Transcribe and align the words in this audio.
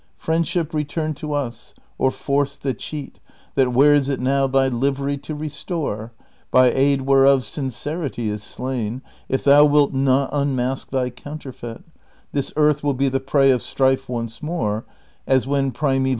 Friendship, 0.17 0.73
return 0.73 1.13
to 1.13 1.33
us, 1.33 1.75
or 1.99 2.09
force 2.09 2.57
the 2.57 2.73
cheat 2.73 3.19
That 3.53 3.71
wears 3.71 4.09
it 4.09 4.19
now, 4.19 4.47
thy 4.47 4.67
livery 4.67 5.15
to 5.19 5.35
restore. 5.35 6.11
By 6.49 6.71
aid 6.71 7.01
whereof 7.03 7.45
sincerity 7.45 8.27
is 8.27 8.41
slain. 8.41 9.03
If 9.29 9.43
thou 9.43 9.65
wilt 9.65 9.93
not 9.93 10.31
unmask 10.33 10.89
thy 10.89 11.11
counterfeit, 11.11 11.83
This 12.31 12.51
earth 12.55 12.83
will 12.83 12.95
be 12.95 13.09
the 13.09 13.19
prey 13.19 13.51
of 13.51 13.61
strife 13.61 14.09
once 14.09 14.41
more, 14.41 14.85
As 15.27 15.45
when 15.45 15.69
primeval 15.71 15.71
discord 15.71 15.91
held 15.93 16.01
its 16.07 16.07
reign. 16.07 16.09